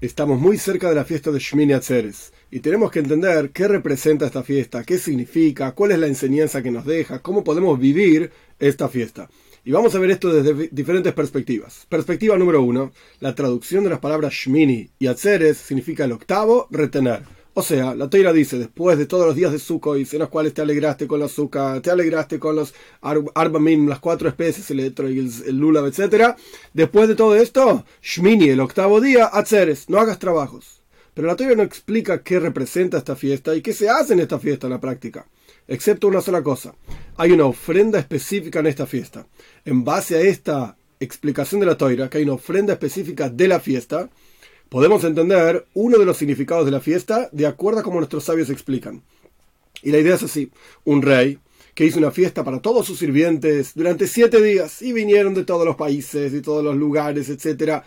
[0.00, 4.26] Estamos muy cerca de la fiesta de Shmini Atzeres y tenemos que entender qué representa
[4.26, 8.30] esta fiesta, qué significa, cuál es la enseñanza que nos deja, cómo podemos vivir
[8.60, 9.28] esta fiesta.
[9.64, 11.84] Y vamos a ver esto desde diferentes perspectivas.
[11.88, 17.37] Perspectiva número uno, la traducción de las palabras Shmini y Atzeres significa el octavo, retener.
[17.54, 20.54] O sea, la Toira dice, después de todos los días de Sukkot, en los cuales
[20.54, 25.10] te alegraste con la azúcar, te alegraste con los arbamim, las cuatro especies, el etro
[25.10, 26.36] y el, el lulav, etc.
[26.72, 30.82] Después de todo esto, Shmini, el octavo día, Atzeres, no hagas trabajos.
[31.14, 34.38] Pero la Toira no explica qué representa esta fiesta y qué se hace en esta
[34.38, 35.26] fiesta en la práctica.
[35.66, 36.76] Excepto una sola cosa.
[37.16, 39.26] Hay una ofrenda específica en esta fiesta.
[39.64, 43.58] En base a esta explicación de la Toira, que hay una ofrenda específica de la
[43.58, 44.08] fiesta,
[44.68, 48.50] podemos entender uno de los significados de la fiesta de acuerdo a como nuestros sabios
[48.50, 49.02] explican.
[49.82, 50.50] Y la idea es así,
[50.84, 51.38] un rey
[51.74, 55.64] que hizo una fiesta para todos sus sirvientes durante siete días y vinieron de todos
[55.64, 57.82] los países, de todos los lugares, etc.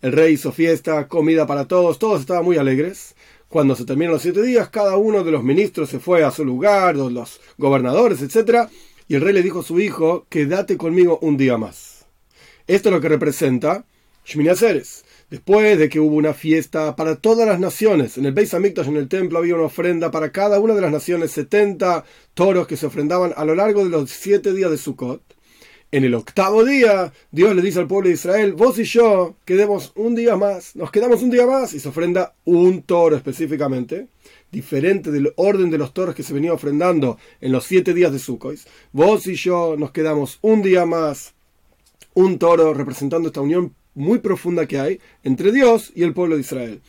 [0.00, 3.14] El rey hizo fiesta, comida para todos, todos estaban muy alegres.
[3.48, 6.44] Cuando se terminaron los siete días, cada uno de los ministros se fue a su
[6.44, 8.68] lugar, los gobernadores, etc.
[9.06, 12.06] Y el rey le dijo a su hijo, quédate conmigo un día más.
[12.66, 13.84] Esto es lo que representa
[14.24, 14.50] Shmini.
[15.30, 18.96] Después de que hubo una fiesta para todas las naciones, en el Beis Hamikdash, en
[18.96, 22.86] el templo, había una ofrenda para cada una de las naciones, 70 toros que se
[22.86, 25.22] ofrendaban a lo largo de los siete días de Sukkot.
[25.92, 29.92] En el octavo día, Dios le dice al pueblo de Israel, vos y yo quedemos
[29.94, 34.08] un día más, nos quedamos un día más, y se ofrenda un toro específicamente,
[34.50, 38.18] diferente del orden de los toros que se venía ofrendando en los siete días de
[38.18, 38.58] Sukkot.
[38.92, 41.34] Vos y yo nos quedamos un día más,
[42.12, 46.42] un toro representando esta unión muy profunda que hay entre Dios y el pueblo de
[46.42, 46.80] Israel.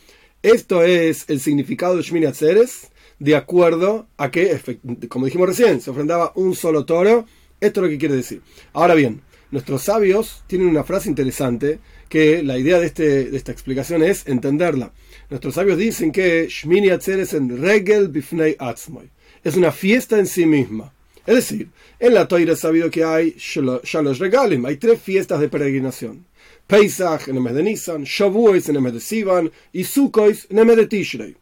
[0.42, 4.60] Esto es el significado de Shmini Atzeres, de acuerdo a que,
[5.08, 7.26] como dijimos recién, se ofrendaba un solo toro.
[7.60, 8.42] Esto es lo que quiere decir.
[8.72, 13.52] Ahora bien, nuestros sabios tienen una frase interesante que la idea de, este, de esta
[13.52, 14.92] explicación es entenderla.
[15.30, 19.10] Nuestros sabios dicen que Shmini Atzeres en Regel Bifnei Atzmoy.
[19.42, 20.92] Es una fiesta en sí misma.
[21.26, 25.48] Es decir, en la Toira es sabido que hay Shalosh Regalim, hay tres fiestas de
[25.48, 26.24] peregrinación.
[26.66, 30.58] Pesach en el mes de Nisan, Shavuos en el mes de Sivan y Sukkot en
[30.58, 31.36] el mes de Tishrei.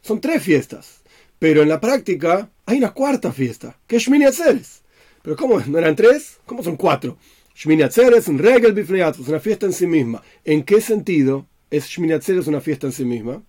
[0.00, 1.02] Son tres fiestas,
[1.38, 4.82] pero en la práctica hay una cuarta fiesta, que es Shmini Atzeres.
[5.22, 5.60] Pero ¿cómo?
[5.60, 6.38] ¿No eran tres?
[6.44, 7.16] ¿Cómo son cuatro?
[7.54, 10.22] Shmini Atzeres, un regel bifnei una fiesta en sí misma.
[10.44, 13.42] ¿En qué sentido es Shmini Atzeres una fiesta en sí misma?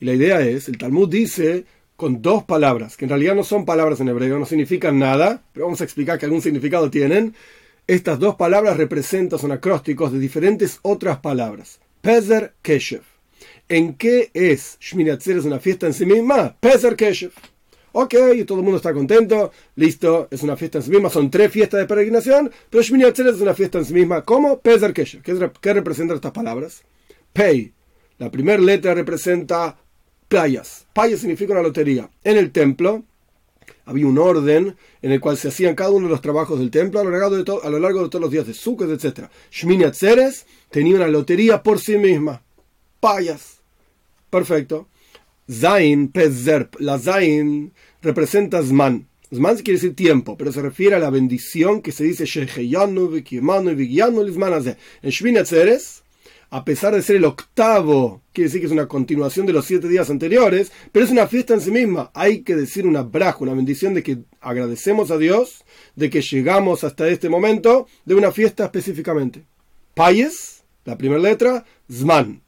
[0.00, 1.64] Y la idea es, el Talmud dice
[1.96, 5.66] con dos palabras, que en realidad no son palabras en hebreo, no significan nada, pero
[5.66, 7.34] vamos a explicar que algún significado tienen.
[7.86, 11.80] Estas dos palabras representan, son acrósticos de diferentes otras palabras.
[12.02, 13.02] Pezer Keshev.
[13.68, 16.56] ¿En qué es Shmini Atzeres una fiesta en sí misma?
[16.60, 17.32] Pezer Keshev.
[17.92, 18.14] Ok,
[18.46, 21.80] todo el mundo está contento, listo, es una fiesta en sí misma, son tres fiestas
[21.80, 24.22] de peregrinación, pero Shmini Atzeres es una fiesta en sí misma.
[24.22, 24.60] ¿Cómo?
[24.60, 25.22] Pezer Keshev.
[25.22, 26.82] ¿Qué, qué representan estas palabras?
[27.32, 27.72] Pei.
[28.18, 29.76] La primera letra representa
[30.28, 30.86] playas.
[30.92, 32.10] Payas significa una lotería.
[32.24, 33.04] En el templo
[33.84, 37.00] había un orden en el cual se hacían cada uno de los trabajos del templo
[37.00, 39.28] a lo largo de, a lo largo de todos los días de Sukkot, etc.
[39.50, 42.42] Shmini Atzeres tenía una lotería por sí misma.
[43.00, 43.60] Payas.
[44.30, 44.88] Perfecto.
[45.50, 46.74] Zain, Pezerp.
[46.80, 47.72] La Zain
[48.02, 49.06] representa Zman.
[49.32, 52.24] Zman quiere decir tiempo, pero se refiere a la bendición que se dice
[55.02, 56.02] En Shmini Atzeres
[56.56, 59.88] a pesar de ser el octavo, quiere decir que es una continuación de los siete
[59.88, 62.10] días anteriores, pero es una fiesta en sí misma.
[62.14, 65.66] Hay que decir una braja, una bendición de que agradecemos a Dios
[65.96, 69.44] de que llegamos hasta este momento de una fiesta específicamente.
[69.92, 72.40] Payes, la primera letra, Zman.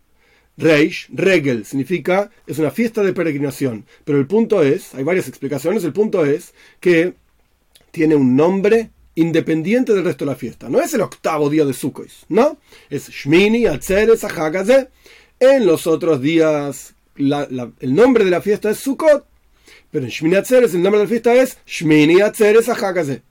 [0.57, 3.85] Reish, Regel, significa, es una fiesta de peregrinación.
[4.07, 7.13] Pero el punto es, hay varias explicaciones, el punto es que
[7.91, 10.69] tiene un nombre independiente del resto de la fiesta.
[10.69, 12.59] No es el octavo día de Sukkot, ¿no?
[12.89, 14.89] Es Shmini, Atzeres, Ahagaze.
[15.41, 19.27] En los otros días, el nombre de la fiesta es Sukkot.
[19.91, 23.23] Pero en Shmini Atzeres, el nombre de la fiesta es Shmini, Atzeres, Ahagaze.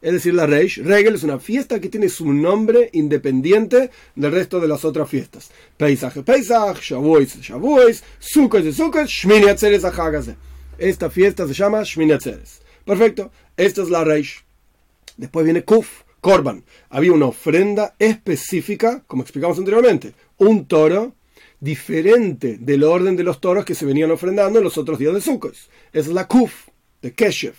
[0.00, 4.60] Es decir, la Reish, Regel es una fiesta que tiene su nombre independiente del resto
[4.60, 5.50] de las otras fiestas.
[5.76, 10.36] Pesach, Pesach, Shavuos, Shavuos, Sukkot, Sukkot, Shmini Atzeres, Ahagaze.
[10.78, 12.60] Esta fiesta se llama Shmini Atzeres.
[12.84, 13.32] Perfecto.
[13.56, 14.45] Esta es la Reish.
[15.16, 16.64] Después viene Kuf, Korban.
[16.90, 21.14] Había una ofrenda específica, como explicamos anteriormente, un toro
[21.60, 25.20] diferente del orden de los toros que se venían ofrendando en los otros días de
[25.20, 25.54] Sukkot.
[25.92, 26.68] Es la Kuf,
[27.02, 27.54] de Keshev.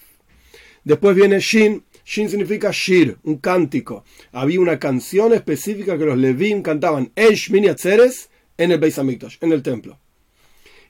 [0.84, 1.84] Después viene Shin.
[2.06, 4.06] Shin significa Shir, un cántico.
[4.32, 9.38] Había una canción específica que los Levim cantaban en Shmini Atzeres en el Beis Hamikdash,
[9.42, 10.00] en el templo.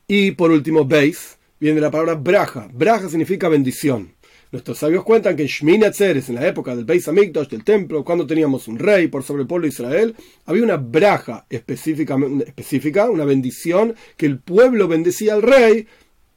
[0.08, 2.70] Y por último, Beis, viene la palabra Braja.
[2.72, 4.14] Braja significa bendición.
[4.52, 8.06] Nuestros sabios cuentan que en Shmini Atzeres, en la época del Beis Hamikdash, del templo,
[8.06, 10.16] cuando teníamos un rey por sobre el pueblo de Israel,
[10.46, 15.88] había una braja específica, una bendición que el pueblo bendecía al rey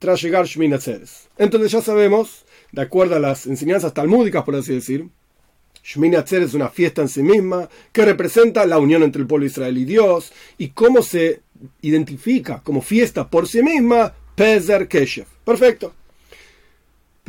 [0.01, 1.29] tras llegar Shmini Atzeres.
[1.39, 5.09] Entonces ya sabemos, de acuerdo a las enseñanzas talmúdicas, por así decir,
[5.85, 9.51] Shmini es una fiesta en sí misma que representa la unión entre el pueblo de
[9.51, 11.43] Israel y Dios y cómo se
[11.83, 15.27] identifica como fiesta por sí misma Pezer Keshev.
[15.45, 15.95] Perfecto.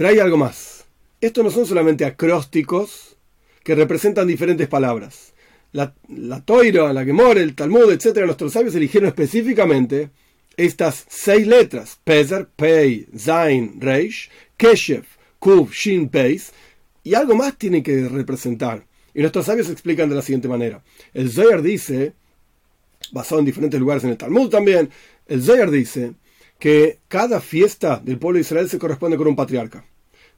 [0.01, 0.85] Pero hay algo más.
[1.21, 3.17] Estos no son solamente acrósticos
[3.63, 5.33] que representan diferentes palabras.
[5.73, 10.09] La, la Toira, la Gemora, el Talmud, etc., nuestros sabios eligieron específicamente
[10.57, 15.03] estas seis letras: Pezer, Pei, Zain, Reish, Keshev,
[15.37, 16.51] Kuv, Shin, Peis,
[17.03, 18.83] y algo más tiene que representar.
[19.13, 20.83] Y nuestros sabios explican de la siguiente manera.
[21.13, 22.13] El Zohar dice,
[23.11, 24.89] basado en diferentes lugares en el Talmud también,
[25.27, 26.13] el Zohar dice
[26.57, 29.85] que cada fiesta del pueblo de Israel se corresponde con un patriarca.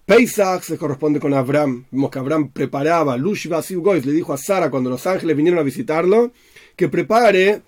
[0.05, 1.85] Pesach se corresponde con Abraham.
[1.89, 5.63] Vimos que Abraham preparaba, Lushva Gois le dijo a Sara cuando los ángeles vinieron a
[5.63, 6.33] visitarlo,
[6.75, 7.61] que prepare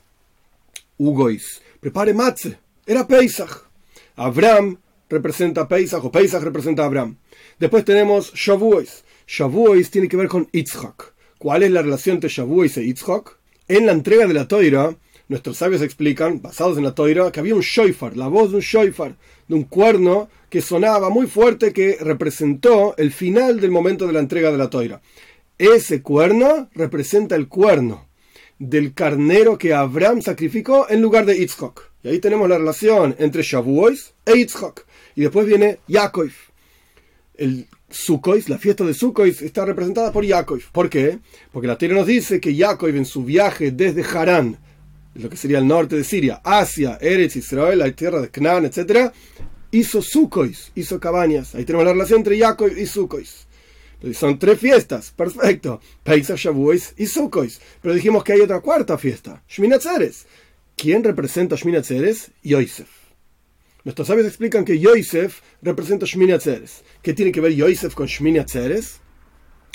[0.97, 2.57] Ugois, prepare Matze.
[2.85, 3.69] Era Pesach.
[4.17, 4.77] Abraham
[5.09, 7.15] representa Pesach o Pesach representa a Abraham.
[7.57, 9.05] Después tenemos Shavuos.
[9.25, 11.13] Shavuos tiene que ver con Yitzhak.
[11.37, 13.37] ¿Cuál es la relación entre Shavuos e Yitzhak?
[13.69, 14.95] En la entrega de la Toira,
[15.27, 18.61] Nuestros sabios explican, basados en la toira, que había un shofar, la voz de un
[18.61, 19.15] shofar,
[19.47, 24.19] de un cuerno que sonaba muy fuerte que representó el final del momento de la
[24.19, 25.01] entrega de la toira.
[25.57, 28.07] Ese cuerno representa el cuerno
[28.59, 31.91] del carnero que Abraham sacrificó en lugar de Yitzhak.
[32.03, 34.85] Y ahí tenemos la relación entre Shavuos e Yitzhak.
[35.15, 36.31] Y después viene Yaakov.
[37.35, 40.61] El Sukkot, la fiesta de Sukkot, está representada por Yaakov.
[40.71, 41.19] ¿Por qué?
[41.51, 44.57] Porque la tierra nos dice que Yaakov en su viaje desde Harán
[45.15, 49.11] lo que sería el norte de Siria, Asia, Eretz, Israel, la tierra de Canaán, etc.,
[49.71, 51.55] hizo Sukois, hizo cabañas.
[51.55, 53.47] Ahí tenemos la relación entre Yaakov y Sukois.
[54.13, 55.81] Son tres fiestas, perfecto.
[56.03, 57.59] Pesach, Shavuos y Sukois.
[57.81, 60.27] Pero dijimos que hay otra cuarta fiesta, Shminatzeres.
[60.75, 62.31] ¿Quién representa Shminatzeres?
[62.43, 62.89] Yosef.
[63.85, 66.83] Nuestros sabios explican que Yosef representa Shminatzeres.
[67.01, 68.99] ¿Qué tiene que ver Yosef con Shminatzeres?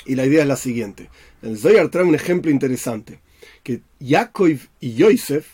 [0.05, 1.09] Y la idea es la siguiente.
[1.41, 3.20] El Zohar trae un ejemplo interesante
[3.63, 5.47] que Yaakov y Yosef,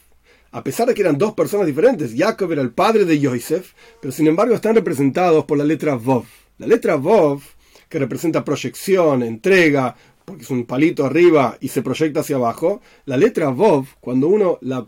[0.51, 4.11] a pesar de que eran dos personas diferentes, Yaakov era el padre de Yosef, pero
[4.11, 6.25] sin embargo están representados por la letra Vov.
[6.57, 7.41] La letra Vov,
[7.89, 9.95] que representa proyección, entrega,
[10.25, 14.57] porque es un palito arriba y se proyecta hacia abajo, la letra Vov, cuando uno
[14.61, 14.85] la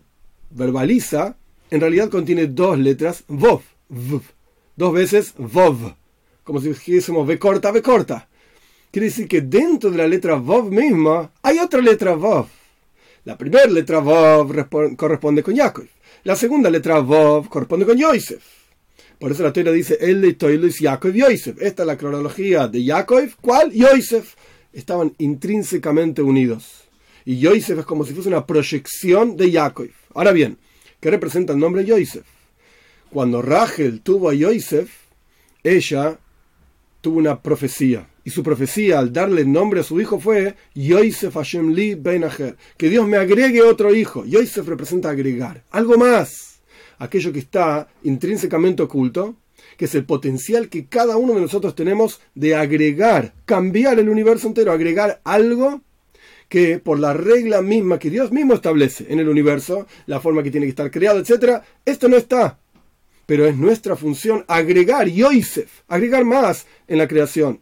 [0.49, 1.37] verbaliza,
[1.69, 3.61] en realidad contiene dos letras Vov,
[4.75, 5.93] dos veces Vov,
[6.43, 8.27] como si dijésemos V corta, V corta.
[8.91, 12.47] Quiere decir que dentro de la letra Vov misma hay otra letra Vov.
[13.29, 15.85] La primera letra Vov corresponde con Yaakov.
[16.23, 18.43] La segunda letra Vov corresponde con Yosef.
[19.19, 21.61] Por eso la teoría dice El de Toilos Yaakov Yosef.
[21.61, 23.35] Esta es la cronología de Yaakov.
[23.39, 23.71] ¿Cuál?
[23.71, 24.33] Yosef.
[24.73, 26.85] Estaban intrínsecamente unidos.
[27.23, 29.89] Y Yosef es como si fuese una proyección de Yaakov.
[30.15, 30.57] Ahora bien,
[30.99, 32.25] ¿qué representa el nombre Yosef?
[33.11, 34.89] Cuando Rachel tuvo a Yosef,
[35.63, 36.17] ella
[37.01, 41.71] tuvo una profecía y su profecía al darle nombre a su hijo fue Yosef Hashem
[41.71, 42.25] Li Ben
[42.77, 44.25] que Dios me agregue otro hijo.
[44.25, 46.59] Yosef representa agregar, algo más,
[46.99, 49.35] aquello que está intrínsecamente oculto,
[49.77, 54.47] que es el potencial que cada uno de nosotros tenemos de agregar, cambiar el universo
[54.47, 55.81] entero, agregar algo
[56.49, 60.51] que por la regla misma que Dios mismo establece en el universo, la forma que
[60.51, 62.59] tiene que estar creado, etc., esto no está.
[63.29, 67.59] Pero es nuestra función agregar Yosef, agregar más en la creación.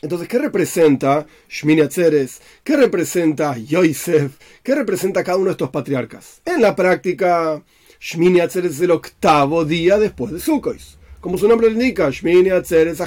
[0.00, 2.40] Entonces, ¿qué representa Shmini Atzeres?
[2.62, 4.34] ¿Qué representa Yosef?
[4.62, 6.40] ¿Qué representa cada uno de estos patriarcas?
[6.44, 7.60] En la práctica,
[8.00, 10.78] Shmini Atzeres es el octavo día después de Sukkot.
[11.22, 13.00] Como su nombre lo indica, Shmini Atzeres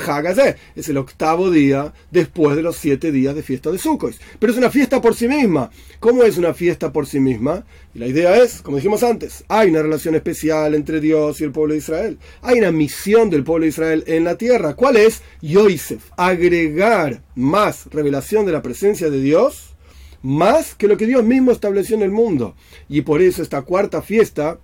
[0.73, 4.15] es el octavo día después de los siete días de fiesta de Sukkot.
[4.39, 5.69] Pero es una fiesta por sí misma.
[5.99, 7.65] ¿Cómo es una fiesta por sí misma?
[7.93, 11.51] Y la idea es, como dijimos antes, hay una relación especial entre Dios y el
[11.51, 12.17] pueblo de Israel.
[12.41, 14.75] Hay una misión del pueblo de Israel en la tierra.
[14.75, 15.21] ¿Cuál es?
[15.41, 19.75] Yosef, agregar más revelación de la presencia de Dios,
[20.21, 22.55] más que lo que Dios mismo estableció en el mundo.
[22.87, 24.57] Y por eso esta cuarta fiesta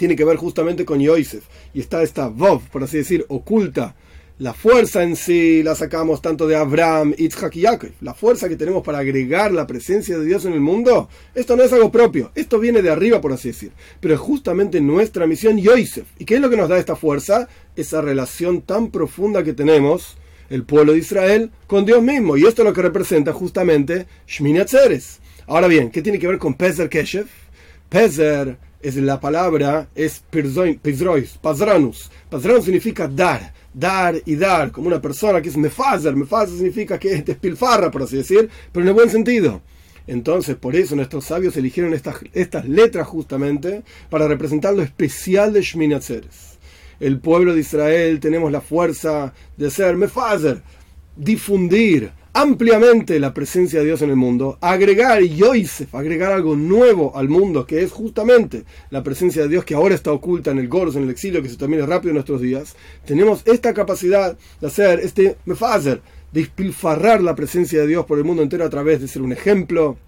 [0.00, 1.44] tiene que ver justamente con Yosef.
[1.74, 3.94] Y está esta Vov, por así decir, oculta.
[4.38, 7.90] La fuerza en sí la sacamos tanto de Abraham, Yitzhak y Yaakov.
[8.00, 11.62] La fuerza que tenemos para agregar la presencia de Dios en el mundo, esto no
[11.62, 13.72] es algo propio, esto viene de arriba, por así decir.
[14.00, 16.06] Pero es justamente nuestra misión Yosef.
[16.18, 17.46] ¿Y qué es lo que nos da esta fuerza?
[17.76, 20.16] Esa relación tan profunda que tenemos,
[20.48, 22.38] el pueblo de Israel, con Dios mismo.
[22.38, 25.20] Y esto es lo que representa justamente Shmini Atzeres.
[25.46, 27.26] Ahora bien, ¿qué tiene que ver con Pezer Keshev?
[27.90, 32.10] Pezer es la palabra, es pizrois, pazranus.
[32.28, 36.16] Pazranus significa dar, dar y dar, como una persona que es mefazer.
[36.16, 39.60] Mefazer significa que es despilfarra, por así decir, pero en el buen sentido.
[40.06, 45.62] Entonces, por eso nuestros sabios eligieron estas, estas letras justamente para representar lo especial de
[45.62, 46.58] Shmini Atzeres.
[46.98, 50.62] El pueblo de Israel tenemos la fuerza de ser mefazer,
[51.16, 57.28] difundir, ampliamente la presencia de Dios en el mundo, agregar Yosef, agregar algo nuevo al
[57.28, 60.96] mundo, que es justamente la presencia de Dios que ahora está oculta en el Goros,
[60.96, 65.00] en el exilio, que se termina rápido en nuestros días, tenemos esta capacidad de hacer
[65.00, 66.00] este mefazer,
[66.32, 69.32] de despilfarrar la presencia de Dios por el mundo entero a través de ser un
[69.32, 69.98] ejemplo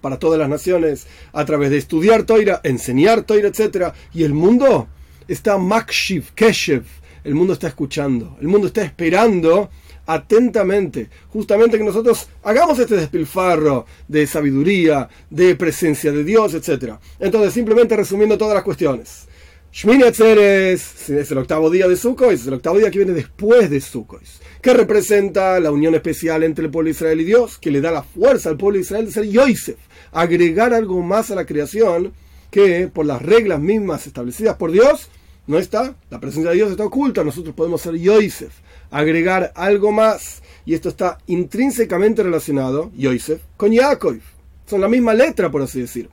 [0.00, 3.92] para todas las naciones, a través de estudiar Toira, enseñar Toira, etc.
[4.14, 4.88] Y el mundo
[5.26, 6.84] está makshiv, keshev,
[7.24, 9.68] el mundo está escuchando, el mundo está esperando
[10.08, 16.94] atentamente, justamente que nosotros hagamos este despilfarro de sabiduría, de presencia de Dios, etc.
[17.20, 19.28] Entonces, simplemente resumiendo todas las cuestiones.
[19.70, 23.68] Shmini Atzeres es el octavo día de Sukkot, es el octavo día que viene después
[23.68, 24.22] de Sukkot,
[24.62, 27.90] que representa la unión especial entre el pueblo de Israel y Dios, que le da
[27.90, 29.76] la fuerza al pueblo de Israel de ser Yosef,
[30.10, 32.14] agregar algo más a la creación
[32.50, 35.10] que por las reglas mismas establecidas por Dios
[35.46, 38.54] no está, la presencia de Dios está oculta, nosotros podemos ser Yosef,
[38.90, 44.18] agregar algo más, y esto está intrínsecamente relacionado, Yosef, con Yaakov.
[44.66, 46.10] Son la misma letra, por así decir.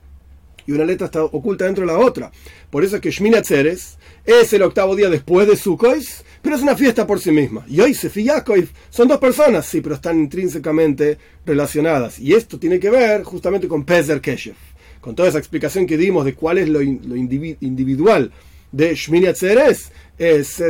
[0.66, 2.32] Y una letra está oculta dentro de la otra.
[2.70, 6.02] Por eso es que Shmini Atzeres es el octavo día después de Sukkot,
[6.42, 7.64] pero es una fiesta por sí misma.
[7.68, 12.18] Yosef y Yaakov son dos personas, sí, pero están intrínsecamente relacionadas.
[12.18, 14.56] Y esto tiene que ver justamente con Pezer Keshev.
[15.00, 18.32] Con toda esa explicación que dimos de cuál es lo, individual
[18.72, 20.62] de Shmini Atzeres, es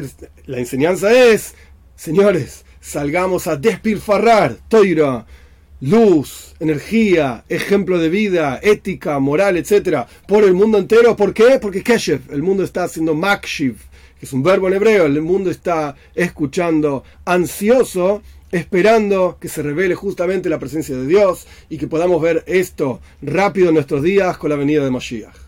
[0.46, 1.54] la enseñanza es
[1.96, 5.24] Señores, salgamos a despilfarrar toira,
[5.80, 11.16] luz, energía, ejemplo de vida, ética, moral, etcétera, por el mundo entero.
[11.16, 11.58] ¿Por qué?
[11.60, 13.76] Porque Keshev, el mundo está haciendo makshiv,
[14.20, 18.22] que es un verbo en hebreo, el mundo está escuchando, ansioso,
[18.52, 23.68] esperando que se revele justamente la presencia de Dios y que podamos ver esto rápido
[23.68, 25.45] en nuestros días con la venida de Mashiach.